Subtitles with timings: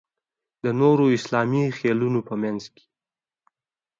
[0.63, 2.85] د نورو اسلامي خېلونو په منځ کې.